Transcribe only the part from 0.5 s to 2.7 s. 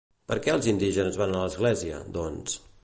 els indígenes van a l'església, doncs?